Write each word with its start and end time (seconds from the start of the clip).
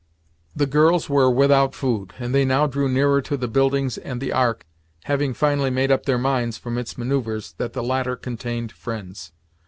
The 0.55 0.65
girls 0.65 1.11
were 1.11 1.29
without 1.29 1.75
food, 1.75 2.15
and 2.17 2.33
they 2.33 2.43
now 2.43 2.65
drew 2.65 2.89
nearer 2.89 3.21
to 3.21 3.37
the 3.37 3.47
buildings 3.47 3.99
and 3.99 4.19
the 4.19 4.33
Ark, 4.33 4.65
having 5.03 5.35
finally 5.35 5.69
made 5.69 5.91
up 5.91 6.07
their 6.07 6.17
minds 6.17 6.57
from 6.57 6.79
its 6.79 6.97
manoeuvres 6.97 7.53
that 7.59 7.73
the 7.73 7.83
latter 7.83 8.15
contained 8.15 8.71
friends. 8.71 9.31